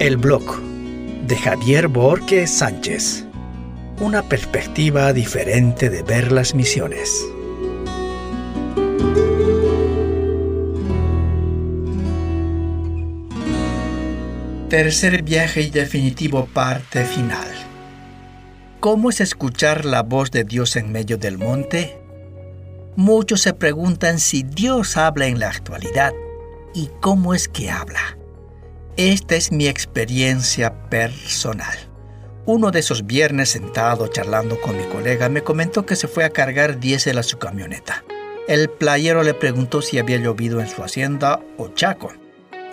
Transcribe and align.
El 0.00 0.16
blog 0.16 0.62
de 1.26 1.36
Javier 1.36 1.86
Borges 1.86 2.50
Sánchez. 2.50 3.26
Una 4.00 4.22
perspectiva 4.22 5.12
diferente 5.12 5.90
de 5.90 6.02
ver 6.02 6.32
las 6.32 6.54
misiones. 6.54 7.22
Tercer 14.70 15.22
viaje 15.22 15.60
y 15.60 15.68
definitivo 15.68 16.46
parte 16.46 17.04
final. 17.04 17.48
¿Cómo 18.80 19.10
es 19.10 19.20
escuchar 19.20 19.84
la 19.84 20.02
voz 20.02 20.30
de 20.30 20.44
Dios 20.44 20.76
en 20.76 20.90
medio 20.92 21.18
del 21.18 21.36
monte? 21.36 22.00
Muchos 22.96 23.42
se 23.42 23.52
preguntan 23.52 24.18
si 24.18 24.44
Dios 24.44 24.96
habla 24.96 25.26
en 25.26 25.38
la 25.38 25.50
actualidad 25.50 26.14
y 26.72 26.88
cómo 27.02 27.34
es 27.34 27.48
que 27.48 27.70
habla. 27.70 28.16
Esta 29.00 29.34
es 29.34 29.50
mi 29.50 29.66
experiencia 29.66 30.90
personal. 30.90 31.74
Uno 32.44 32.70
de 32.70 32.80
esos 32.80 33.06
viernes 33.06 33.48
sentado 33.48 34.08
charlando 34.08 34.60
con 34.60 34.76
mi 34.76 34.82
colega 34.82 35.30
me 35.30 35.42
comentó 35.42 35.86
que 35.86 35.96
se 35.96 36.06
fue 36.06 36.22
a 36.22 36.28
cargar 36.28 36.80
diésel 36.80 37.16
a 37.16 37.22
su 37.22 37.38
camioneta. 37.38 38.04
El 38.46 38.68
playero 38.68 39.22
le 39.22 39.32
preguntó 39.32 39.80
si 39.80 39.98
había 39.98 40.18
llovido 40.18 40.60
en 40.60 40.68
su 40.68 40.82
hacienda 40.82 41.40
o 41.56 41.68
chaco. 41.68 42.12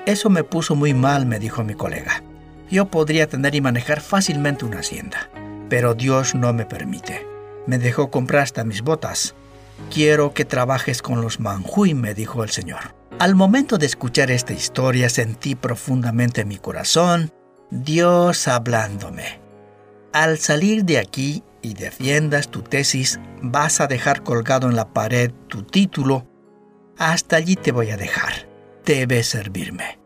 Eso 0.05 0.29
me 0.29 0.43
puso 0.43 0.75
muy 0.75 0.93
mal, 0.93 1.25
me 1.25 1.39
dijo 1.39 1.63
mi 1.63 1.75
colega. 1.75 2.21
Yo 2.69 2.87
podría 2.87 3.29
tener 3.29 3.55
y 3.55 3.61
manejar 3.61 4.01
fácilmente 4.01 4.65
una 4.65 4.79
hacienda, 4.79 5.29
pero 5.69 5.93
Dios 5.93 6.35
no 6.35 6.51
me 6.51 6.65
permite. 6.65 7.25
Me 7.67 7.77
dejó 7.77 8.11
comprar 8.11 8.43
hasta 8.43 8.65
mis 8.65 8.81
botas. 8.81 9.33
Quiero 9.89 10.33
que 10.33 10.43
trabajes 10.43 11.01
con 11.01 11.21
los 11.21 11.39
manjuy, 11.39 11.93
me 11.93 12.13
dijo 12.13 12.43
el 12.43 12.49
Señor. 12.49 12.96
Al 13.19 13.33
momento 13.33 13.79
de 13.79 13.87
escuchar 13.87 14.29
esta 14.29 14.53
historia 14.53 15.09
sentí 15.09 15.55
profundamente 15.55 16.41
en 16.41 16.49
mi 16.49 16.57
corazón 16.57 17.31
Dios 17.71 18.47
hablándome. 18.47 19.41
Al 20.13 20.37
salir 20.37 20.85
de 20.85 20.99
aquí 20.99 21.43
y 21.63 21.73
defiendas 21.73 22.49
tu 22.49 22.61
tesis, 22.61 23.19
vas 23.41 23.81
a 23.81 23.87
dejar 23.87 24.21
colgado 24.21 24.69
en 24.69 24.75
la 24.75 24.93
pared 24.93 25.31
tu 25.47 25.63
título. 25.63 26.27
Hasta 26.99 27.37
allí 27.37 27.55
te 27.55 27.71
voy 27.71 27.89
a 27.89 27.97
dejar. 27.97 28.47
Debes 28.85 29.29
servirme. 29.29 29.97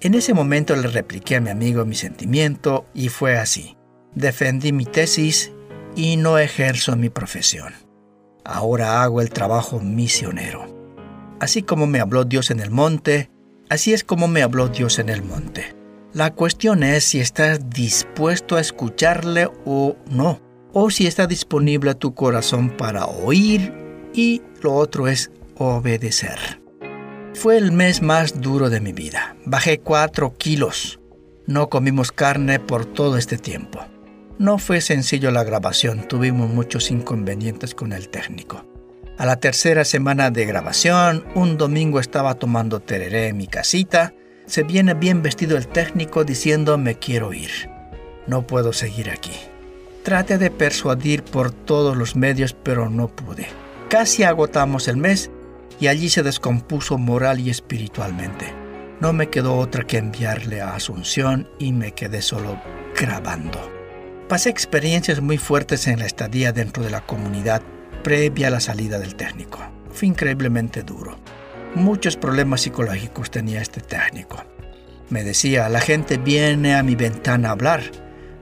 En 0.00 0.14
ese 0.14 0.34
momento 0.34 0.74
le 0.74 0.88
repliqué 0.88 1.36
a 1.36 1.40
mi 1.40 1.50
amigo 1.50 1.84
mi 1.84 1.94
sentimiento 1.94 2.86
y 2.92 3.08
fue 3.08 3.38
así. 3.38 3.76
Defendí 4.16 4.72
mi 4.72 4.84
tesis 4.84 5.52
y 5.94 6.16
no 6.16 6.38
ejerzo 6.38 6.96
mi 6.96 7.08
profesión. 7.08 7.72
Ahora 8.44 9.04
hago 9.04 9.20
el 9.20 9.30
trabajo 9.30 9.78
misionero. 9.78 10.81
Así 11.42 11.64
como 11.64 11.88
me 11.88 11.98
habló 11.98 12.24
Dios 12.24 12.52
en 12.52 12.60
el 12.60 12.70
monte, 12.70 13.28
así 13.68 13.92
es 13.92 14.04
como 14.04 14.28
me 14.28 14.42
habló 14.42 14.68
Dios 14.68 15.00
en 15.00 15.08
el 15.08 15.24
monte. 15.24 15.74
La 16.12 16.32
cuestión 16.32 16.84
es 16.84 17.02
si 17.02 17.18
estás 17.18 17.68
dispuesto 17.68 18.54
a 18.54 18.60
escucharle 18.60 19.50
o 19.64 19.96
no, 20.08 20.40
o 20.72 20.88
si 20.88 21.08
está 21.08 21.26
disponible 21.26 21.96
tu 21.96 22.14
corazón 22.14 22.70
para 22.70 23.06
oír 23.06 23.74
y 24.14 24.40
lo 24.62 24.74
otro 24.74 25.08
es 25.08 25.32
obedecer. 25.56 26.62
Fue 27.34 27.56
el 27.56 27.72
mes 27.72 28.02
más 28.02 28.40
duro 28.40 28.70
de 28.70 28.80
mi 28.80 28.92
vida. 28.92 29.34
Bajé 29.44 29.80
4 29.80 30.36
kilos. 30.38 31.00
No 31.48 31.68
comimos 31.68 32.12
carne 32.12 32.60
por 32.60 32.84
todo 32.84 33.16
este 33.16 33.36
tiempo. 33.36 33.80
No 34.38 34.58
fue 34.58 34.80
sencillo 34.80 35.32
la 35.32 35.42
grabación, 35.42 36.06
tuvimos 36.06 36.48
muchos 36.48 36.92
inconvenientes 36.92 37.74
con 37.74 37.92
el 37.92 38.10
técnico. 38.10 38.64
A 39.18 39.26
la 39.26 39.36
tercera 39.36 39.84
semana 39.84 40.30
de 40.30 40.46
grabación, 40.46 41.24
un 41.34 41.58
domingo 41.58 42.00
estaba 42.00 42.34
tomando 42.34 42.80
tereré 42.80 43.28
en 43.28 43.36
mi 43.36 43.46
casita, 43.46 44.14
se 44.46 44.62
viene 44.62 44.94
bien 44.94 45.22
vestido 45.22 45.56
el 45.56 45.68
técnico 45.68 46.24
diciendo 46.24 46.78
me 46.78 46.98
quiero 46.98 47.32
ir. 47.32 47.50
No 48.26 48.46
puedo 48.46 48.72
seguir 48.72 49.10
aquí. 49.10 49.32
Traté 50.02 50.38
de 50.38 50.50
persuadir 50.50 51.22
por 51.22 51.52
todos 51.52 51.96
los 51.96 52.16
medios, 52.16 52.54
pero 52.54 52.88
no 52.88 53.08
pude. 53.08 53.46
Casi 53.88 54.24
agotamos 54.24 54.88
el 54.88 54.96
mes 54.96 55.30
y 55.78 55.88
allí 55.88 56.08
se 56.08 56.22
descompuso 56.22 56.98
moral 56.98 57.38
y 57.38 57.50
espiritualmente. 57.50 58.52
No 59.00 59.12
me 59.12 59.28
quedó 59.28 59.56
otra 59.56 59.84
que 59.84 59.98
enviarle 59.98 60.60
a 60.60 60.74
Asunción 60.74 61.48
y 61.58 61.72
me 61.72 61.92
quedé 61.92 62.22
solo 62.22 62.60
grabando. 62.98 63.60
Pasé 64.28 64.48
experiencias 64.48 65.20
muy 65.20 65.38
fuertes 65.38 65.86
en 65.86 65.98
la 65.98 66.06
estadía 66.06 66.52
dentro 66.52 66.82
de 66.82 66.90
la 66.90 67.04
comunidad 67.04 67.62
previa 68.02 68.48
a 68.48 68.50
la 68.50 68.60
salida 68.60 68.98
del 68.98 69.14
técnico. 69.14 69.58
Fue 69.90 70.08
increíblemente 70.08 70.82
duro. 70.82 71.16
Muchos 71.74 72.16
problemas 72.16 72.62
psicológicos 72.62 73.30
tenía 73.30 73.62
este 73.62 73.80
técnico. 73.80 74.44
Me 75.10 75.24
decía, 75.24 75.68
la 75.68 75.80
gente 75.80 76.16
viene 76.16 76.74
a 76.74 76.82
mi 76.82 76.94
ventana 76.94 77.48
a 77.48 77.52
hablar, 77.52 77.82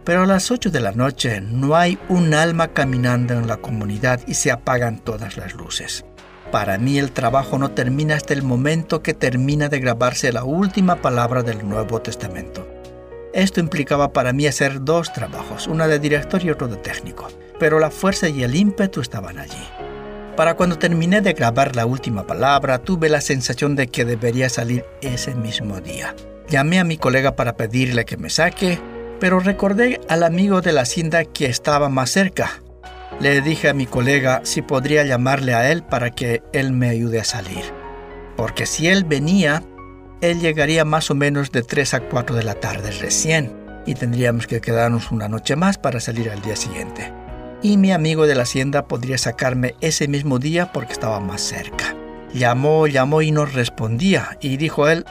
pero 0.04 0.22
a 0.22 0.26
las 0.26 0.50
8 0.50 0.70
de 0.70 0.80
la 0.80 0.92
noche 0.92 1.40
no 1.40 1.76
hay 1.76 1.98
un 2.08 2.34
alma 2.34 2.68
caminando 2.68 3.34
en 3.34 3.46
la 3.46 3.58
comunidad 3.58 4.20
y 4.26 4.34
se 4.34 4.50
apagan 4.50 4.98
todas 4.98 5.36
las 5.36 5.54
luces. 5.54 6.04
Para 6.50 6.78
mí 6.78 6.98
el 6.98 7.12
trabajo 7.12 7.58
no 7.58 7.70
termina 7.70 8.16
hasta 8.16 8.34
el 8.34 8.42
momento 8.42 9.02
que 9.02 9.14
termina 9.14 9.68
de 9.68 9.78
grabarse 9.78 10.32
la 10.32 10.42
última 10.42 10.96
palabra 10.96 11.44
del 11.44 11.68
Nuevo 11.68 12.00
Testamento. 12.00 12.66
Esto 13.32 13.60
implicaba 13.60 14.12
para 14.12 14.32
mí 14.32 14.48
hacer 14.48 14.82
dos 14.82 15.12
trabajos, 15.12 15.68
una 15.68 15.86
de 15.86 16.00
director 16.00 16.44
y 16.44 16.50
otro 16.50 16.66
de 16.66 16.76
técnico, 16.76 17.28
pero 17.60 17.78
la 17.78 17.90
fuerza 17.90 18.28
y 18.28 18.42
el 18.42 18.56
ímpetu 18.56 19.00
estaban 19.00 19.38
allí. 19.38 19.62
Para 20.36 20.54
cuando 20.54 20.78
terminé 20.78 21.20
de 21.20 21.34
grabar 21.34 21.76
la 21.76 21.86
última 21.86 22.26
palabra, 22.26 22.78
tuve 22.78 23.08
la 23.08 23.20
sensación 23.20 23.76
de 23.76 23.88
que 23.88 24.04
debería 24.04 24.48
salir 24.48 24.84
ese 25.02 25.34
mismo 25.34 25.80
día. 25.80 26.16
Llamé 26.48 26.80
a 26.80 26.84
mi 26.84 26.96
colega 26.96 27.36
para 27.36 27.56
pedirle 27.56 28.06
que 28.06 28.16
me 28.16 28.30
saque, 28.30 28.80
pero 29.20 29.38
recordé 29.38 30.00
al 30.08 30.22
amigo 30.22 30.62
de 30.62 30.72
la 30.72 30.80
hacienda 30.80 31.24
que 31.24 31.46
estaba 31.46 31.90
más 31.90 32.10
cerca. 32.10 32.62
Le 33.20 33.42
dije 33.42 33.68
a 33.68 33.74
mi 33.74 33.86
colega 33.86 34.40
si 34.44 34.62
podría 34.62 35.04
llamarle 35.04 35.52
a 35.52 35.70
él 35.70 35.82
para 35.82 36.10
que 36.10 36.42
él 36.54 36.72
me 36.72 36.88
ayude 36.88 37.20
a 37.20 37.24
salir. 37.24 37.64
Porque 38.36 38.64
si 38.64 38.88
él 38.88 39.04
venía, 39.04 39.62
él 40.22 40.40
llegaría 40.40 40.86
más 40.86 41.10
o 41.10 41.14
menos 41.14 41.52
de 41.52 41.62
3 41.62 41.94
a 41.94 42.00
4 42.00 42.34
de 42.34 42.44
la 42.44 42.54
tarde 42.54 42.90
recién 42.92 43.54
y 43.84 43.94
tendríamos 43.94 44.46
que 44.46 44.62
quedarnos 44.62 45.10
una 45.10 45.28
noche 45.28 45.56
más 45.56 45.76
para 45.76 46.00
salir 46.00 46.30
al 46.30 46.40
día 46.40 46.56
siguiente. 46.56 47.19
Y 47.62 47.76
mi 47.76 47.92
amigo 47.92 48.26
de 48.26 48.34
la 48.34 48.44
hacienda 48.44 48.86
podría 48.86 49.18
sacarme 49.18 49.74
ese 49.80 50.08
mismo 50.08 50.38
día 50.38 50.72
porque 50.72 50.94
estaba 50.94 51.20
más 51.20 51.42
cerca. 51.42 51.94
Llamó, 52.32 52.86
llamó 52.86 53.20
y 53.20 53.32
no 53.32 53.44
respondía 53.44 54.38
y 54.40 54.56
dijo 54.56 54.88
él, 54.88 55.04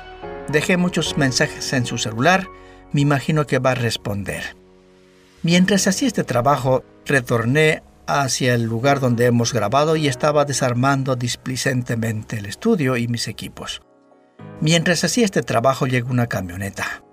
dejé 0.47 0.77
muchos 0.77 1.17
mensajes 1.17 1.73
en 1.73 1.85
su 1.85 1.97
celular, 1.97 2.47
me 2.91 3.01
imagino 3.01 3.45
que 3.45 3.59
va 3.59 3.71
a 3.71 3.75
responder. 3.75 4.55
Mientras 5.43 5.85
hacía 5.85 6.07
este 6.07 6.23
trabajo, 6.23 6.83
retorné 7.05 7.83
hacia 8.07 8.55
el 8.55 8.63
lugar 8.63 8.99
donde 8.99 9.25
hemos 9.25 9.53
grabado 9.53 9.95
y 9.95 10.07
estaba 10.07 10.45
desarmando 10.45 11.15
displicentemente 11.15 12.37
el 12.37 12.47
estudio 12.47 12.97
y 12.97 13.07
mis 13.07 13.27
equipos. 13.27 13.81
Mientras 14.59 15.03
hacía 15.03 15.25
este 15.25 15.43
trabajo 15.43 15.85
llegó 15.85 16.09
una 16.09 16.27
camioneta 16.27 17.03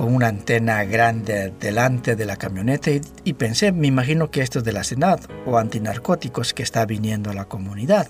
con 0.00 0.14
una 0.14 0.28
antena 0.28 0.82
grande 0.84 1.52
delante 1.60 2.16
de 2.16 2.24
la 2.24 2.36
camioneta 2.36 2.90
y, 3.22 3.32
pensé, 3.34 3.70
me 3.70 3.86
imagino 3.86 4.30
que 4.30 4.40
esto 4.40 4.60
es 4.60 4.64
de 4.64 4.72
la 4.72 4.82
Senat 4.82 5.30
o 5.44 5.58
antinarcóticos 5.58 6.54
que 6.54 6.62
está 6.62 6.86
viniendo 6.86 7.28
a 7.28 7.34
la 7.34 7.44
comunidad. 7.44 8.08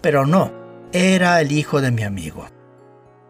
Pero 0.00 0.26
no, 0.26 0.52
era 0.92 1.40
el 1.40 1.52
hijo 1.52 1.80
de 1.80 1.92
mi 1.92 2.02
amigo. 2.02 2.48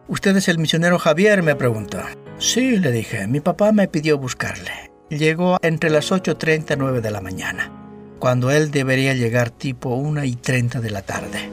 ¿Usted 0.08 0.34
es 0.38 0.48
el 0.48 0.56
misionero 0.56 0.98
Javier? 0.98 1.42
me 1.42 1.54
preguntó. 1.54 1.98
Sí, 2.38 2.78
le 2.78 2.92
dije, 2.92 3.26
mi 3.26 3.40
papá 3.40 3.72
me 3.72 3.88
pidió 3.88 4.16
buscarle. 4.16 4.90
Llegó 5.10 5.58
entre 5.60 5.90
las 5.90 6.10
8.30 6.10 6.76
y 6.76 6.78
9 6.78 7.02
de 7.02 7.10
la 7.10 7.20
mañana, 7.20 7.70
cuando 8.18 8.50
él 8.50 8.70
debería 8.70 9.12
llegar 9.12 9.50
tipo 9.50 9.90
1 9.90 10.24
y 10.24 10.34
30 10.34 10.80
de 10.80 10.90
la 10.90 11.02
tarde. 11.02 11.50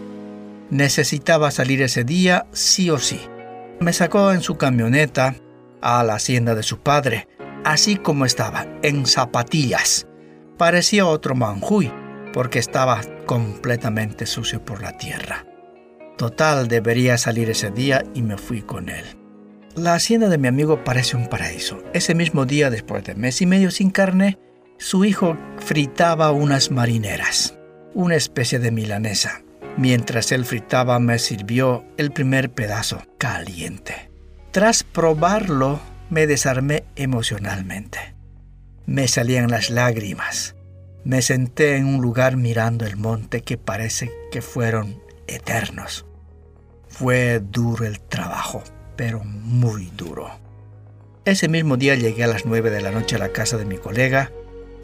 Necesitaba 0.69 1.51
salir 1.51 1.81
ese 1.81 2.05
día 2.05 2.45
sí 2.53 2.89
o 2.89 2.97
sí. 2.97 3.19
Me 3.81 3.91
sacó 3.91 4.31
en 4.31 4.39
su 4.39 4.55
camioneta 4.55 5.35
a 5.81 6.03
la 6.03 6.15
hacienda 6.15 6.55
de 6.55 6.63
su 6.63 6.79
padre, 6.79 7.27
así 7.63 7.95
como 7.95 8.25
estaba, 8.25 8.65
en 8.81 9.05
zapatillas. 9.05 10.07
Parecía 10.57 11.05
otro 11.05 11.35
manjuy, 11.35 11.91
porque 12.33 12.59
estaba 12.59 13.01
completamente 13.25 14.25
sucio 14.25 14.63
por 14.63 14.81
la 14.81 14.97
tierra. 14.97 15.45
Total, 16.17 16.67
debería 16.67 17.17
salir 17.17 17.49
ese 17.49 17.71
día 17.71 18.03
y 18.13 18.21
me 18.21 18.37
fui 18.37 18.61
con 18.61 18.89
él. 18.89 19.05
La 19.75 19.93
hacienda 19.93 20.29
de 20.29 20.37
mi 20.37 20.47
amigo 20.47 20.83
parece 20.85 21.17
un 21.17 21.27
paraíso. 21.27 21.83
Ese 21.93 22.15
mismo 22.15 22.45
día, 22.45 22.69
después 22.69 23.03
de 23.03 23.15
mes 23.15 23.41
y 23.41 23.45
medio 23.45 23.71
sin 23.71 23.89
carne, 23.89 24.39
su 24.77 25.03
hijo 25.03 25.37
fritaba 25.57 26.31
unas 26.31 26.71
marineras, 26.71 27.57
una 27.93 28.15
especie 28.15 28.59
de 28.59 28.71
milanesa. 28.71 29.43
Mientras 29.77 30.31
él 30.31 30.45
fritaba 30.45 30.99
me 30.99 31.19
sirvió 31.19 31.83
el 31.97 32.11
primer 32.11 32.51
pedazo 32.51 33.01
caliente. 33.17 34.11
Tras 34.55 34.85
probarlo 34.85 35.81
me 36.09 36.27
desarmé 36.27 36.85
emocionalmente. 36.95 38.15
Me 38.85 39.09
salían 39.09 39.51
las 39.51 39.69
lágrimas. 39.69 40.55
Me 41.03 41.21
senté 41.21 41.75
en 41.75 41.85
un 41.85 42.01
lugar 42.01 42.37
mirando 42.37 42.85
el 42.85 42.95
monte 42.95 43.41
que 43.41 43.57
parece 43.57 44.09
que 44.31 44.41
fueron 44.41 45.03
eternos. 45.27 46.05
Fue 46.87 47.41
duro 47.41 47.83
el 47.83 47.99
trabajo, 47.99 48.63
pero 48.95 49.25
muy 49.25 49.87
duro. 49.87 50.29
Ese 51.25 51.49
mismo 51.49 51.75
día 51.75 51.95
llegué 51.95 52.23
a 52.23 52.27
las 52.27 52.45
9 52.45 52.69
de 52.69 52.81
la 52.81 52.91
noche 52.91 53.17
a 53.17 53.19
la 53.19 53.33
casa 53.33 53.57
de 53.57 53.65
mi 53.65 53.75
colega. 53.75 54.31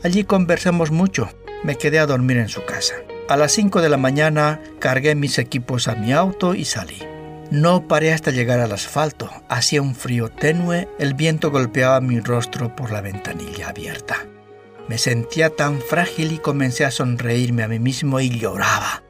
Allí 0.03 0.25
conversamos 0.25 0.91
mucho. 0.91 1.29
Me 1.63 1.77
quedé 1.77 1.99
a 1.99 2.07
dormir 2.07 2.35
en 2.39 2.49
su 2.49 2.65
casa. 2.65 2.95
A 3.29 3.37
las 3.37 3.53
5 3.53 3.81
de 3.81 3.87
la 3.87 3.95
mañana 3.95 4.59
cargué 4.79 5.15
mis 5.15 5.37
equipos 5.37 5.87
a 5.87 5.95
mi 5.95 6.11
auto 6.11 6.55
y 6.55 6.65
salí. 6.65 7.10
No 7.51 7.85
paré 7.85 8.13
hasta 8.13 8.31
llegar 8.31 8.61
al 8.61 8.71
asfalto. 8.71 9.29
Hacía 9.49 9.81
un 9.81 9.93
frío 9.93 10.29
tenue, 10.29 10.87
el 10.99 11.15
viento 11.15 11.51
golpeaba 11.51 11.99
mi 11.99 12.21
rostro 12.21 12.73
por 12.77 12.93
la 12.93 13.01
ventanilla 13.01 13.67
abierta. 13.67 14.25
Me 14.87 14.97
sentía 14.97 15.49
tan 15.49 15.81
frágil 15.81 16.31
y 16.31 16.37
comencé 16.37 16.85
a 16.85 16.91
sonreírme 16.91 17.63
a 17.63 17.67
mí 17.67 17.77
mismo 17.77 18.21
y 18.21 18.29
lloraba. 18.29 19.03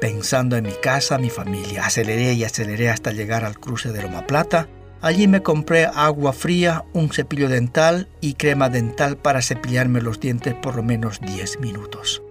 Pensando 0.00 0.56
en 0.56 0.66
mi 0.66 0.74
casa, 0.80 1.18
mi 1.18 1.28
familia, 1.28 1.84
aceleré 1.84 2.34
y 2.34 2.44
aceleré 2.44 2.88
hasta 2.88 3.10
llegar 3.10 3.44
al 3.44 3.58
cruce 3.58 3.90
de 3.90 4.00
Loma 4.00 4.28
Plata. 4.28 4.68
Allí 5.00 5.26
me 5.26 5.42
compré 5.42 5.86
agua 5.86 6.32
fría, 6.32 6.84
un 6.92 7.12
cepillo 7.12 7.48
dental 7.48 8.08
y 8.20 8.34
crema 8.34 8.68
dental 8.68 9.16
para 9.16 9.42
cepillarme 9.42 10.00
los 10.00 10.20
dientes 10.20 10.54
por 10.54 10.76
lo 10.76 10.84
menos 10.84 11.20
10 11.20 11.58
minutos. 11.58 12.22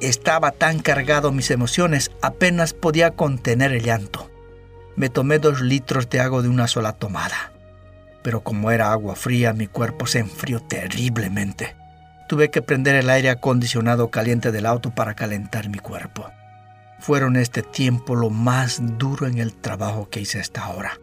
Estaba 0.00 0.50
tan 0.50 0.78
cargado 0.78 1.30
mis 1.30 1.50
emociones, 1.50 2.10
apenas 2.22 2.72
podía 2.72 3.10
contener 3.10 3.72
el 3.72 3.82
llanto. 3.82 4.31
Me 4.96 5.08
tomé 5.08 5.38
dos 5.38 5.60
litros 5.60 6.08
de 6.10 6.20
agua 6.20 6.42
de 6.42 6.48
una 6.48 6.66
sola 6.66 6.92
tomada. 6.92 7.52
Pero 8.22 8.42
como 8.42 8.70
era 8.70 8.92
agua 8.92 9.16
fría, 9.16 9.52
mi 9.52 9.66
cuerpo 9.66 10.06
se 10.06 10.20
enfrió 10.20 10.60
terriblemente. 10.60 11.74
Tuve 12.28 12.50
que 12.50 12.62
prender 12.62 12.94
el 12.94 13.10
aire 13.10 13.30
acondicionado 13.30 14.10
caliente 14.10 14.52
del 14.52 14.66
auto 14.66 14.94
para 14.94 15.14
calentar 15.14 15.68
mi 15.68 15.78
cuerpo 15.78 16.30
fueron 17.02 17.34
este 17.34 17.62
tiempo 17.62 18.14
lo 18.14 18.30
más 18.30 18.80
duro 18.96 19.26
en 19.26 19.38
el 19.38 19.52
trabajo 19.52 20.08
que 20.08 20.20
hice 20.20 20.38
hasta 20.38 20.64
ahora. 20.64 21.00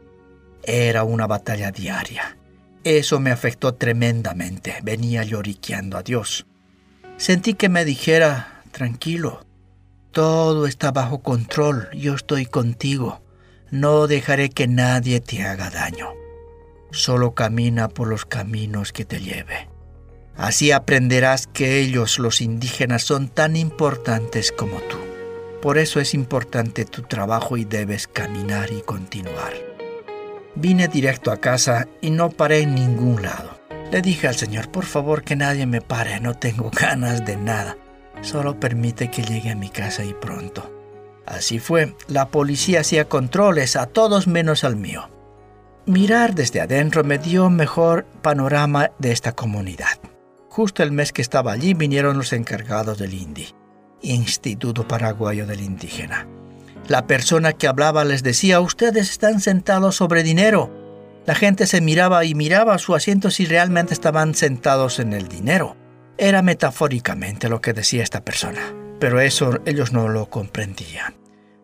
Era 0.63 1.03
una 1.03 1.27
batalla 1.27 1.71
diaria. 1.71 2.37
Eso 2.85 3.19
me 3.19 3.31
afectó 3.31 3.73
tremendamente. 3.73 4.79
Venía 4.81 5.23
lloriqueando 5.23 5.97
a 5.97 6.03
Dios. 6.03 6.45
Sentí 7.17 7.53
que 7.53 7.67
me 7.67 7.83
dijera, 7.83 8.61
tranquilo, 8.71 9.45
todo 10.11 10.67
está 10.67 10.91
bajo 10.91 11.19
control, 11.19 11.89
yo 11.91 12.15
estoy 12.15 12.45
contigo. 12.45 13.21
No 13.71 14.07
dejaré 14.07 14.49
que 14.49 14.67
nadie 14.67 15.19
te 15.19 15.43
haga 15.43 15.69
daño. 15.69 16.09
Solo 16.91 17.35
camina 17.35 17.87
por 17.87 18.07
los 18.07 18.25
caminos 18.25 18.91
que 18.91 19.05
te 19.05 19.19
lleve. 19.19 19.69
Así 20.35 20.71
aprenderás 20.71 21.45
que 21.47 21.79
ellos, 21.79 22.17
los 22.17 22.41
indígenas, 22.41 23.03
son 23.03 23.27
tan 23.27 23.55
importantes 23.55 24.51
como 24.51 24.79
tú. 24.79 24.97
Por 25.61 25.77
eso 25.77 25.99
es 25.99 26.13
importante 26.13 26.85
tu 26.85 27.03
trabajo 27.03 27.57
y 27.57 27.65
debes 27.65 28.07
caminar 28.07 28.71
y 28.71 28.81
continuar. 28.81 29.53
Vine 30.55 30.87
directo 30.87 31.31
a 31.31 31.37
casa 31.37 31.87
y 32.01 32.09
no 32.09 32.31
paré 32.31 32.61
en 32.61 32.73
ningún 32.73 33.21
lado. 33.21 33.59
Le 33.91 34.01
dije 34.01 34.27
al 34.27 34.35
Señor, 34.35 34.71
por 34.71 34.85
favor 34.85 35.23
que 35.23 35.35
nadie 35.35 35.65
me 35.65 35.81
pare, 35.81 36.19
no 36.19 36.33
tengo 36.33 36.71
ganas 36.79 37.25
de 37.25 37.35
nada. 37.35 37.77
Solo 38.21 38.59
permite 38.59 39.11
que 39.11 39.21
llegue 39.21 39.51
a 39.51 39.55
mi 39.55 39.69
casa 39.69 40.03
y 40.03 40.13
pronto. 40.13 40.78
Así 41.29 41.59
fue, 41.59 41.95
la 42.07 42.29
policía 42.29 42.81
hacía 42.81 43.05
controles 43.05 43.75
a 43.75 43.85
todos 43.85 44.27
menos 44.27 44.63
al 44.63 44.75
mío. 44.75 45.09
Mirar 45.85 46.33
desde 46.33 46.59
adentro 46.59 47.03
me 47.03 47.19
dio 47.19 47.49
mejor 47.51 48.05
panorama 48.23 48.91
de 48.97 49.11
esta 49.11 49.31
comunidad. 49.33 49.99
Justo 50.49 50.81
el 50.81 50.91
mes 50.91 51.13
que 51.13 51.21
estaba 51.21 51.51
allí 51.51 51.75
vinieron 51.75 52.17
los 52.17 52.33
encargados 52.33 52.97
del 52.97 53.13
INDI. 53.13 53.47
Instituto 54.01 54.87
Paraguayo 54.87 55.45
del 55.45 55.61
Indígena. 55.61 56.27
La 56.87 57.05
persona 57.05 57.53
que 57.53 57.67
hablaba 57.67 58.03
les 58.05 58.23
decía, 58.23 58.59
ustedes 58.59 59.11
están 59.11 59.39
sentados 59.39 59.95
sobre 59.95 60.23
dinero. 60.23 60.71
La 61.27 61.35
gente 61.35 61.67
se 61.67 61.81
miraba 61.81 62.25
y 62.25 62.33
miraba 62.33 62.73
a 62.73 62.79
su 62.79 62.95
asiento 62.95 63.29
si 63.29 63.45
realmente 63.45 63.93
estaban 63.93 64.33
sentados 64.33 64.99
en 64.99 65.13
el 65.13 65.27
dinero. 65.27 65.77
Era 66.17 66.41
metafóricamente 66.41 67.49
lo 67.49 67.61
que 67.61 67.73
decía 67.73 68.01
esta 68.01 68.25
persona, 68.25 68.73
pero 68.99 69.21
eso 69.21 69.59
ellos 69.65 69.93
no 69.93 70.07
lo 70.07 70.29
comprendían. 70.29 71.15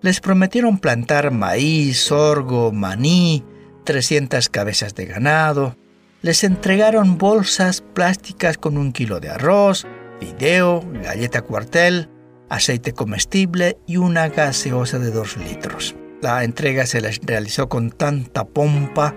Les 0.01 0.19
prometieron 0.19 0.77
plantar 0.77 1.31
maíz, 1.31 1.99
sorgo, 1.99 2.71
maní, 2.71 3.43
300 3.85 4.49
cabezas 4.49 4.95
de 4.95 5.05
ganado. 5.05 5.75
Les 6.21 6.43
entregaron 6.43 7.17
bolsas 7.17 7.81
plásticas 7.81 8.57
con 8.57 8.77
un 8.77 8.91
kilo 8.91 9.19
de 9.19 9.29
arroz, 9.29 9.85
video, 10.19 10.83
galleta 11.03 11.41
cuartel, 11.41 12.09
aceite 12.49 12.93
comestible 12.93 13.77
y 13.85 13.97
una 13.97 14.29
gaseosa 14.29 14.99
de 14.99 15.11
2 15.11 15.37
litros. 15.37 15.95
La 16.21 16.43
entrega 16.43 16.85
se 16.85 17.01
les 17.01 17.19
realizó 17.23 17.69
con 17.69 17.91
tanta 17.91 18.45
pompa 18.45 19.15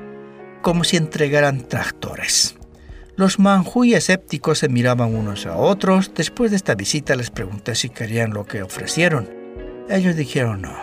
como 0.62 0.84
si 0.84 0.96
entregaran 0.96 1.66
tractores. 1.66 2.57
Los 3.18 3.40
manjuy 3.40 3.94
escépticos 3.94 4.60
se 4.60 4.68
miraban 4.68 5.12
unos 5.12 5.44
a 5.44 5.56
otros. 5.56 6.12
Después 6.14 6.52
de 6.52 6.56
esta 6.56 6.76
visita 6.76 7.16
les 7.16 7.30
pregunté 7.30 7.74
si 7.74 7.88
querían 7.88 8.32
lo 8.32 8.44
que 8.44 8.62
ofrecieron. 8.62 9.28
Ellos 9.88 10.14
dijeron 10.14 10.62
no. 10.62 10.76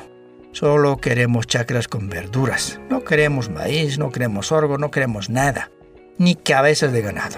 Solo 0.52 0.98
queremos 0.98 1.48
chacras 1.48 1.88
con 1.88 2.10
verduras. 2.10 2.82
No 2.90 3.06
queremos 3.06 3.50
maíz, 3.50 3.98
no 3.98 4.12
queremos 4.12 4.48
sorgo, 4.48 4.78
no 4.78 4.92
queremos 4.92 5.30
nada. 5.30 5.72
Ni 6.18 6.36
cabezas 6.36 6.92
de 6.92 7.02
ganado. 7.02 7.38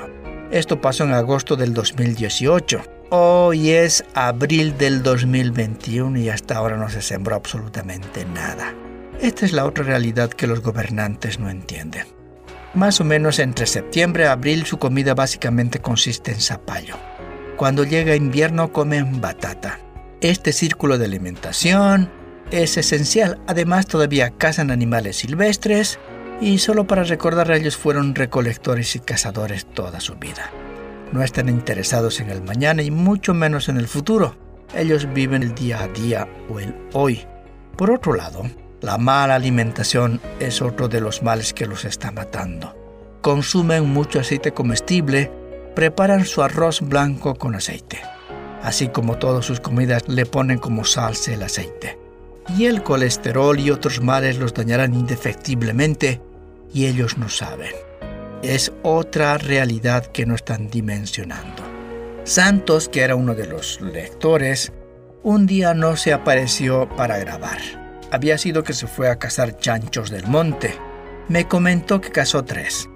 Esto 0.50 0.82
pasó 0.82 1.04
en 1.04 1.14
agosto 1.14 1.56
del 1.56 1.76
2018. 1.76 2.82
Hoy 3.12 3.70
es 3.70 4.04
abril 4.16 4.80
del 4.80 5.04
2021 5.04 6.18
y 6.18 6.30
hasta 6.30 6.58
ahora 6.58 6.76
no 6.76 6.90
se 6.90 7.04
sembró 7.04 7.36
absolutamente 7.36 8.26
nada. 8.26 8.74
Esta 9.22 9.46
es 9.46 9.52
la 9.52 9.66
otra 9.66 9.84
realidad 9.84 10.32
que 10.32 10.48
los 10.48 10.62
gobernantes 10.62 11.38
no 11.38 11.52
entienden. 11.52 12.17
Más 12.78 13.02
o 13.02 13.04
menos 13.04 13.40
entre 13.40 13.66
septiembre 13.66 14.24
y 14.24 14.28
abril 14.28 14.66
su 14.66 14.78
comida 14.78 15.14
básicamente 15.14 15.80
consiste 15.80 16.32
en 16.32 16.40
zapallo. 16.40 16.96
Cuando 17.58 17.84
llega 17.84 18.16
invierno 18.16 18.72
comen 18.72 19.20
batata. 19.20 19.80
Este 20.22 20.54
círculo 20.54 20.98
de 20.98 21.06
alimentación 21.06 22.10
es 22.52 22.78
esencial. 22.78 23.40
Además 23.48 23.88
todavía 23.88 24.30
cazan 24.30 24.72
animales 24.72 25.18
silvestres 25.18 26.00
y 26.40 26.60
solo 26.60 26.88
para 26.88 27.04
recordar 27.04 27.52
ellos 27.52 27.76
fueron 27.76 28.16
recolectores 28.16 28.96
y 28.96 29.00
cazadores 29.00 29.66
toda 29.66 30.00
su 30.00 30.16
vida 30.16 30.52
no 31.12 31.24
están 31.24 31.50
interesados 31.50 32.20
en 32.20 32.30
el 32.30 32.42
mañana 32.42 32.82
y 32.82 32.92
mucho 32.92 33.34
menos 33.34 33.70
en 33.70 33.78
el 33.78 33.88
futuro. 33.88 34.36
Ellos 34.76 35.12
viven 35.14 35.44
el 35.44 35.56
día 35.56 35.82
a 35.82 35.88
día 35.88 36.28
o 36.50 36.60
el 36.60 36.76
hoy. 36.94 37.26
Por 37.78 37.92
otro 37.92 38.14
lado, 38.14 38.44
la 38.82 38.98
mala 38.98 39.36
alimentación 39.36 40.22
es 40.40 40.62
otro 40.62 40.88
de 40.88 41.02
los 41.02 41.24
males 41.24 41.54
que 41.54 41.66
los 41.66 41.86
está 41.86 42.12
matando. 42.12 42.76
Consumen 43.22 43.90
mucho 43.90 44.20
aceite 44.20 44.54
comestible, 44.54 45.32
preparan 45.76 46.26
su 46.26 46.44
arroz 46.44 46.82
blanco 46.82 47.36
con 47.36 47.56
aceite. 47.56 48.00
Así 48.62 48.88
como 48.90 49.18
todas 49.18 49.46
sus 49.46 49.60
comidas 49.60 50.08
le 50.08 50.26
ponen 50.26 50.60
como 50.60 50.86
salsa 50.86 51.34
el 51.34 51.44
aceite. 51.44 51.98
Y 52.58 52.66
el 52.66 52.84
colesterol 52.84 53.60
y 53.60 53.72
otros 53.72 54.02
males 54.02 54.38
los 54.38 54.54
dañarán 54.54 54.94
indefectiblemente 54.94 56.22
y 56.74 56.86
ellos 56.86 57.18
no 57.18 57.30
saben 57.30 57.72
es 58.42 58.72
otra 58.84 59.38
realidad 59.38 60.06
que 60.08 60.26
no 60.26 60.36
están 60.36 60.70
dimensionando. 60.70 61.64
Santos, 62.24 62.90
que 62.90 63.02
era 63.02 63.16
uno 63.16 63.36
de 63.36 63.48
los 63.48 63.82
lectores, 63.82 64.72
un 65.24 65.46
día 65.46 65.74
no 65.74 65.96
se 65.96 66.14
apareció 66.14 66.88
para 66.96 67.18
grabar. 67.18 67.87
Había 68.12 68.38
sido 68.38 68.64
que 68.64 68.74
se 68.74 68.88
fue 68.88 69.10
a 69.10 69.18
cazar 69.18 69.58
chanchos 69.58 70.10
del 70.10 70.28
monte. 70.28 70.74
Me 71.28 71.48
comentó 71.48 72.00
que 72.00 72.12
cazó 72.12 72.44
tres. 72.46 72.90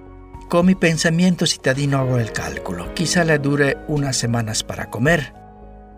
Con 0.48 0.66
mi 0.66 0.74
pensamiento 0.74 1.46
citadino 1.46 1.98
hago 1.98 2.18
el 2.18 2.32
cálculo. 2.32 2.94
Quizá 2.94 3.24
le 3.24 3.38
dure 3.38 3.76
unas 3.88 4.16
semanas 4.16 4.62
para 4.62 4.90
comer. 4.90 5.34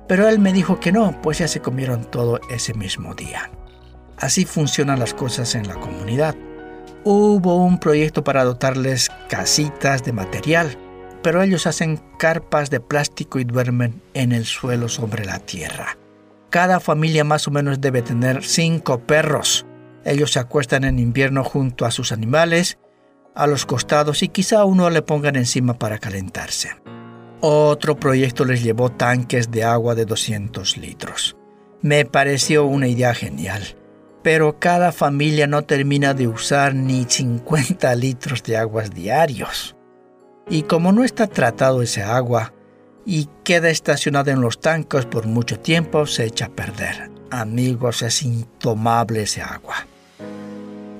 Pero 0.09 0.29
él 0.29 0.39
me 0.39 0.53
dijo 0.53 0.81
que 0.81 0.93
no, 0.93 1.21
pues 1.23 1.39
ya 1.39 1.49
se 1.49 1.61
comieron 1.61 2.05
todo 2.05 2.41
ese 2.51 2.75
mismo 2.75 3.15
día. 3.15 3.51
Así 4.17 4.45
funcionan 4.45 4.99
las 4.99 5.15
cosas 5.15 5.55
en 5.55 5.67
la 5.67 5.75
comunidad. 5.75 6.35
Hubo 7.05 7.57
un 7.57 7.79
proyecto 7.79 8.25
para 8.25 8.45
dotarles 8.45 9.11
casitas 9.29 10.05
de 10.05 10.13
material, 10.13 10.77
pero 11.23 11.43
ellos 11.43 11.67
hacen 11.67 12.01
carpas 12.19 12.71
de 12.71 12.81
plástico 12.81 13.39
y 13.39 13.45
duermen 13.45 14.03
en 14.15 14.33
el 14.33 14.45
suelo 14.45 14.89
sobre 14.89 15.25
la 15.25 15.39
tierra. 15.39 15.97
Cada 16.55 16.79
familia 16.79 17.25
más 17.25 17.49
o 17.49 17.51
menos 17.51 17.81
debe 17.81 18.01
tener 18.01 18.45
cinco 18.45 19.01
perros. 19.01 19.67
Ellos 20.05 20.31
se 20.31 20.39
acuestan 20.39 20.85
en 20.85 21.01
invierno 21.01 21.43
junto 21.43 21.85
a 21.85 21.91
sus 21.91 22.13
animales, 22.13 22.79
a 23.35 23.49
los 23.49 23.67
costados 23.67 24.23
y 24.23 24.29
quizá 24.29 24.65
uno 24.65 24.89
le 24.89 25.03
pongan 25.03 25.35
encima 25.35 25.75
para 25.75 25.99
calentarse. 25.99 26.71
Otro 27.41 27.97
proyecto 27.97 28.45
les 28.45 28.63
llevó 28.63 28.89
tanques 28.89 29.51
de 29.51 29.65
agua 29.65 29.97
de 29.97 30.05
200 30.05 30.77
litros. 30.77 31.37
Me 31.83 32.05
pareció 32.05 32.67
una 32.67 32.87
idea 32.87 33.15
genial 33.15 33.65
pero 34.23 34.59
cada 34.61 34.91
familia 34.91 35.47
no 35.47 35.63
termina 35.63 36.15
de 36.15 36.29
usar 36.29 36.75
ni 36.75 37.05
50 37.05 37.95
litros 37.97 38.45
de 38.45 38.57
aguas 38.57 38.91
diarios. 38.91 39.77
Y 40.49 40.63
como 40.63 40.93
no 40.93 41.03
está 41.05 41.27
tratado 41.27 41.83
ese 41.83 42.03
agua 42.03 42.54
y 43.07 43.29
queda 43.45 43.71
estacionada 43.71 44.33
en 44.33 44.41
los 44.41 44.61
tanques 44.61 45.07
por 45.07 45.27
mucho 45.27 45.59
tiempo, 45.59 46.07
se 46.07 46.25
echa 46.25 46.47
a 46.47 46.51
perder. 46.51 47.11
Amigos, 47.31 48.03
es 48.03 48.23
intomable 48.23 49.23
ese 49.23 49.43
agua. 49.43 49.87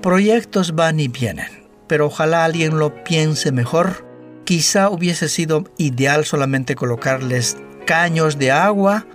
Proyectos 0.03 0.75
van 0.75 1.01
y 1.01 1.09
vienen, 1.09 1.65
pero 1.87 2.07
ojalá 2.07 2.45
alguien 2.45 2.79
lo 2.79 3.05
piense 3.05 3.53
mejor. 3.53 4.07
Quizá 4.45 4.91
hubiese 4.91 5.29
sido 5.29 5.65
ideal 5.79 6.25
solamente 6.25 6.75
colocarles 6.75 7.57
caños 7.87 8.39
de 8.39 8.51
agua 8.51 9.07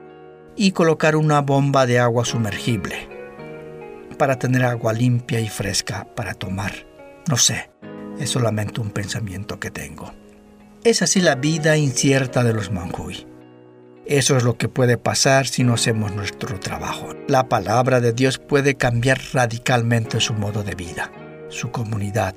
y 0.56 0.72
colocar 0.72 1.16
una 1.16 1.42
bomba 1.42 1.86
de 1.86 2.00
agua 2.00 2.26
sumergible 2.26 3.08
para 4.18 4.38
tener 4.38 4.66
agua 4.66 4.94
limpia 4.94 5.40
y 5.40 5.48
fresca 5.48 6.08
para 6.16 6.34
tomar. 6.34 6.74
No 7.28 7.38
sé, 7.38 7.70
es 8.20 8.30
solamente 8.30 8.82
un 8.82 8.92
pensamiento 8.92 9.60
que 9.60 9.72
tengo. 9.72 10.12
Es 10.86 11.02
así 11.02 11.20
la 11.20 11.36
vida 11.36 11.76
incierta 11.76 12.42
de 12.42 12.54
los 12.54 12.72
manjui. 12.72 13.28
Eso 14.06 14.38
es 14.38 14.44
lo 14.44 14.58
que 14.58 14.70
puede 14.70 14.98
pasar 14.98 15.46
si 15.46 15.66
no 15.66 15.74
hacemos 15.74 16.16
nuestro 16.16 16.58
trabajo. 16.58 17.10
La 17.28 17.50
palabra 17.50 18.00
de 18.00 18.14
Dios 18.14 18.38
puede 18.38 18.76
cambiar 18.76 19.20
radicalmente 19.34 20.22
su 20.22 20.34
modo 20.34 20.64
de 20.64 20.76
vida, 20.76 21.12
su 21.50 21.72
comunidad. 21.72 22.34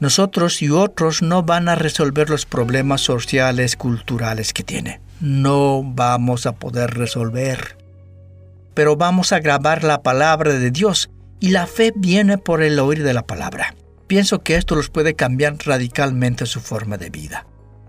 Nosotros 0.00 0.60
y 0.60 0.70
otros 0.70 1.22
no 1.22 1.44
van 1.44 1.68
a 1.68 1.76
resolver 1.76 2.28
los 2.28 2.46
problemas 2.46 3.00
sociales, 3.00 3.76
culturales 3.76 4.52
que 4.52 4.64
tiene. 4.64 5.00
No 5.20 5.82
vamos 5.84 6.46
a 6.46 6.56
poder 6.56 6.94
resolver. 6.94 7.78
Pero 8.74 8.96
vamos 8.96 9.32
a 9.32 9.38
grabar 9.38 9.84
la 9.84 10.02
palabra 10.02 10.52
de 10.52 10.72
Dios 10.72 11.10
y 11.38 11.50
la 11.50 11.68
fe 11.68 11.92
viene 11.94 12.38
por 12.38 12.60
el 12.60 12.78
oír 12.80 13.04
de 13.04 13.14
la 13.14 13.24
palabra. 13.24 13.76
Pienso 14.08 14.40
que 14.40 14.56
esto 14.56 14.74
los 14.74 14.90
puede 14.90 15.14
cambiar 15.14 15.56
radicalmente 15.64 16.44
su 16.44 16.60
forma 16.60 16.96
de 16.96 17.10
vida. 17.10 17.46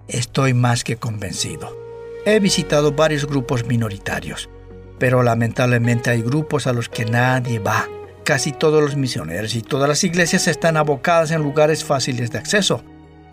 Estoy 0.10 0.56
más 0.56 0.84
que 0.84 0.98
convencido. 0.98 1.78
He 2.26 2.40
visitado 2.40 2.92
varios 2.92 3.28
grupos 3.28 3.66
minoritarios, 3.66 4.50
pero 4.98 5.22
lamentablemente 5.22 6.10
hay 6.10 6.24
grupos 6.24 6.66
a 6.66 6.74
los 6.74 6.90
que 6.90 7.06
nadie 7.06 7.60
va. 7.60 7.88
Casi 8.24 8.52
todos 8.52 8.82
los 8.82 8.96
misioneros 8.96 9.54
y 9.54 9.62
todas 9.62 9.88
las 9.88 10.04
iglesias 10.04 10.48
están 10.48 10.78
abocadas 10.78 11.30
en 11.30 11.44
lugares 11.44 11.84
fáciles 11.84 12.32
de 12.32 12.40
acceso, 12.40 12.84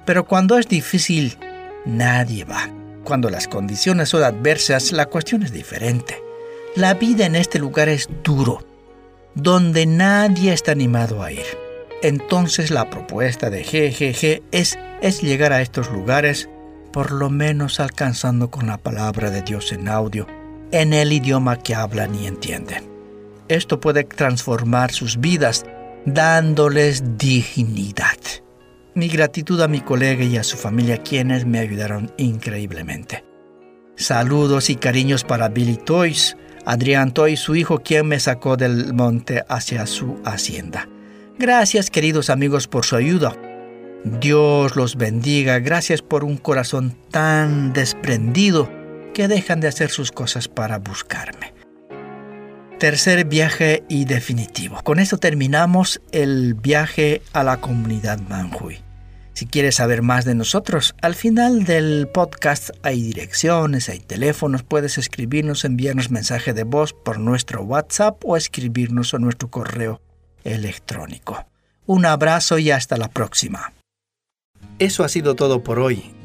pero 0.04 0.26
cuando 0.26 0.59
es 0.59 0.68
difícil, 0.68 1.38
nadie 1.87 2.45
va. 2.45 2.68
Cuando 3.04 3.30
las 3.30 3.49
condiciones 3.49 4.11
son 4.11 4.23
adversas, 4.23 4.92
la 4.92 5.06
cuestión 5.06 5.42
es 5.42 5.52
diferente. 5.52 6.23
La 6.75 6.92
vida 6.92 7.25
en 7.25 7.37
este 7.37 7.59
lugar 7.59 7.88
es 7.88 8.09
duro, 8.23 8.66
donde 9.35 9.87
nadie 9.87 10.52
está 10.52 10.73
animado 10.73 11.23
a 11.23 11.33
ir. 11.33 11.47
Entonces 12.02 12.71
la 12.71 12.90
propuesta 12.90 13.49
de 13.49 13.62
GGG 13.62 14.42
es, 14.52 14.78
es 15.00 15.23
llegar 15.23 15.54
a 15.54 15.62
estos 15.62 15.90
lugares 15.90 16.50
por 16.96 17.12
lo 17.12 17.28
menos 17.28 17.78
alcanzando 17.78 18.50
con 18.50 18.68
la 18.68 18.78
palabra 18.78 19.30
de 19.30 19.42
Dios 19.42 19.70
en 19.70 19.86
audio, 19.86 20.26
en 20.72 20.94
el 20.94 21.12
idioma 21.12 21.58
que 21.58 21.74
hablan 21.74 22.14
y 22.14 22.26
entienden. 22.26 22.90
Esto 23.48 23.80
puede 23.80 24.04
transformar 24.04 24.92
sus 24.92 25.20
vidas, 25.20 25.66
dándoles 26.06 27.18
dignidad. 27.18 28.16
Mi 28.94 29.08
gratitud 29.08 29.60
a 29.60 29.68
mi 29.68 29.82
colega 29.82 30.24
y 30.24 30.38
a 30.38 30.42
su 30.42 30.56
familia, 30.56 31.02
quienes 31.02 31.44
me 31.44 31.58
ayudaron 31.58 32.10
increíblemente. 32.16 33.26
Saludos 33.96 34.70
y 34.70 34.76
cariños 34.76 35.22
para 35.22 35.50
Billy 35.50 35.76
Toys, 35.76 36.38
Adrián 36.64 37.12
Toys, 37.12 37.40
su 37.40 37.56
hijo, 37.56 37.80
quien 37.80 38.08
me 38.08 38.18
sacó 38.20 38.56
del 38.56 38.94
monte 38.94 39.44
hacia 39.50 39.84
su 39.84 40.18
hacienda. 40.24 40.88
Gracias, 41.38 41.90
queridos 41.90 42.30
amigos, 42.30 42.66
por 42.66 42.86
su 42.86 42.96
ayuda. 42.96 43.36
Dios 44.06 44.76
los 44.76 44.94
bendiga. 44.94 45.58
Gracias 45.58 46.00
por 46.00 46.22
un 46.22 46.36
corazón 46.36 46.96
tan 47.10 47.72
desprendido 47.72 48.70
que 49.12 49.26
dejan 49.26 49.58
de 49.58 49.66
hacer 49.66 49.90
sus 49.90 50.12
cosas 50.12 50.46
para 50.46 50.78
buscarme. 50.78 51.52
Tercer 52.78 53.25
viaje 53.25 53.82
y 53.88 54.04
definitivo. 54.04 54.80
Con 54.84 55.00
esto 55.00 55.18
terminamos 55.18 56.00
el 56.12 56.54
viaje 56.54 57.20
a 57.32 57.42
la 57.42 57.56
comunidad 57.56 58.20
Manjui. 58.20 58.78
Si 59.32 59.46
quieres 59.46 59.75
saber 59.75 60.02
más 60.02 60.25
de 60.25 60.36
nosotros, 60.36 60.94
al 61.02 61.16
final 61.16 61.64
del 61.64 62.06
podcast 62.06 62.70
hay 62.84 63.02
direcciones, 63.02 63.88
hay 63.88 63.98
teléfonos, 63.98 64.62
puedes 64.62 64.98
escribirnos, 64.98 65.64
enviarnos 65.64 66.12
mensaje 66.12 66.54
de 66.54 66.62
voz 66.62 66.92
por 66.92 67.18
nuestro 67.18 67.64
WhatsApp 67.64 68.22
o 68.25 68.36
escribirnos 68.36 69.14
a 69.14 69.18
nuestro 69.18 69.50
correo 69.50 70.00
electrónico. 70.44 71.44
Un 71.86 72.06
abrazo 72.06 72.58
y 72.58 72.70
hasta 72.70 72.96
la 72.96 73.08
próxima. 73.08 73.72
Eso 74.78 75.04
ha 75.04 75.08
sido 75.08 75.34
todo 75.34 75.62
por 75.62 75.78
hoy. 75.78 76.16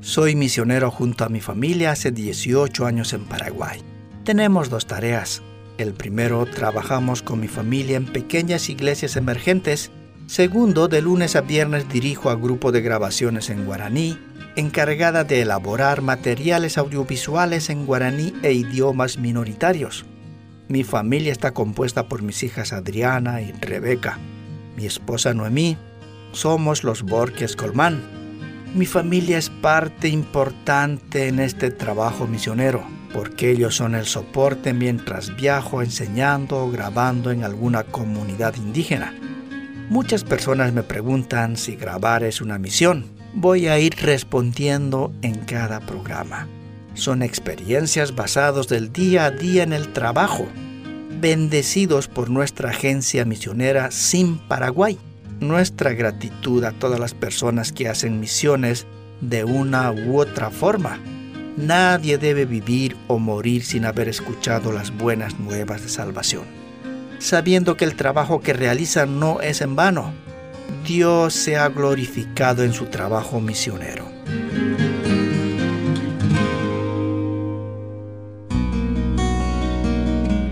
Soy 0.00 0.34
misionero 0.34 0.90
junto 0.90 1.24
a 1.24 1.28
mi 1.28 1.40
familia 1.40 1.90
hace 1.90 2.10
18 2.10 2.86
años 2.86 3.12
en 3.12 3.24
Paraguay. 3.24 3.80
Tenemos 4.24 4.70
dos 4.70 4.86
tareas. 4.86 5.42
El 5.76 5.94
primero, 5.94 6.46
trabajamos 6.46 7.22
con 7.22 7.40
mi 7.40 7.48
familia 7.48 7.96
en 7.96 8.06
pequeñas 8.06 8.68
iglesias 8.68 9.16
emergentes. 9.16 9.90
Segundo, 10.26 10.88
de 10.88 11.02
lunes 11.02 11.36
a 11.36 11.40
viernes 11.40 11.88
dirijo 11.88 12.30
a 12.30 12.36
grupo 12.36 12.70
de 12.70 12.80
grabaciones 12.80 13.50
en 13.50 13.66
guaraní, 13.66 14.18
encargada 14.56 15.24
de 15.24 15.40
elaborar 15.42 16.02
materiales 16.02 16.78
audiovisuales 16.78 17.70
en 17.70 17.86
guaraní 17.86 18.32
e 18.42 18.52
idiomas 18.52 19.18
minoritarios. 19.18 20.06
Mi 20.68 20.84
familia 20.84 21.32
está 21.32 21.52
compuesta 21.52 22.08
por 22.08 22.22
mis 22.22 22.42
hijas 22.42 22.72
Adriana 22.72 23.42
y 23.42 23.52
Rebeca, 23.52 24.18
mi 24.76 24.86
esposa 24.86 25.34
Noemí, 25.34 25.76
somos 26.32 26.84
los 26.84 27.02
Borges 27.02 27.56
Colmán. 27.56 28.00
Mi 28.74 28.86
familia 28.86 29.38
es 29.38 29.50
parte 29.50 30.08
importante 30.08 31.26
en 31.26 31.40
este 31.40 31.70
trabajo 31.70 32.26
misionero, 32.26 32.84
porque 33.12 33.50
ellos 33.50 33.74
son 33.74 33.94
el 33.94 34.06
soporte 34.06 34.72
mientras 34.72 35.34
viajo 35.36 35.82
enseñando 35.82 36.64
o 36.64 36.70
grabando 36.70 37.32
en 37.32 37.42
alguna 37.42 37.82
comunidad 37.82 38.54
indígena. 38.56 39.12
Muchas 39.88 40.22
personas 40.22 40.72
me 40.72 40.84
preguntan 40.84 41.56
si 41.56 41.74
grabar 41.74 42.22
es 42.22 42.40
una 42.40 42.58
misión. 42.58 43.06
Voy 43.34 43.66
a 43.66 43.78
ir 43.80 43.96
respondiendo 43.96 45.12
en 45.22 45.34
cada 45.34 45.80
programa. 45.80 46.46
Son 46.94 47.22
experiencias 47.22 48.14
basadas 48.14 48.68
del 48.68 48.92
día 48.92 49.24
a 49.24 49.30
día 49.32 49.64
en 49.64 49.72
el 49.72 49.92
trabajo, 49.92 50.46
bendecidos 51.20 52.06
por 52.06 52.30
nuestra 52.30 52.70
agencia 52.70 53.24
misionera 53.24 53.90
Sin 53.90 54.38
Paraguay 54.38 54.98
nuestra 55.40 55.92
gratitud 55.92 56.62
a 56.64 56.72
todas 56.72 57.00
las 57.00 57.14
personas 57.14 57.72
que 57.72 57.88
hacen 57.88 58.20
misiones 58.20 58.86
de 59.20 59.44
una 59.44 59.90
u 59.92 60.18
otra 60.18 60.50
forma. 60.50 60.98
Nadie 61.56 62.18
debe 62.18 62.44
vivir 62.44 62.96
o 63.08 63.18
morir 63.18 63.64
sin 63.64 63.84
haber 63.84 64.08
escuchado 64.08 64.72
las 64.72 64.96
buenas 64.96 65.38
nuevas 65.38 65.82
de 65.82 65.88
salvación, 65.88 66.44
sabiendo 67.18 67.76
que 67.76 67.84
el 67.84 67.96
trabajo 67.96 68.40
que 68.40 68.52
realizan 68.52 69.18
no 69.18 69.40
es 69.40 69.60
en 69.60 69.76
vano. 69.76 70.12
Dios 70.86 71.34
se 71.34 71.56
ha 71.56 71.68
glorificado 71.68 72.62
en 72.62 72.72
su 72.72 72.86
trabajo 72.86 73.40
misionero. 73.40 74.09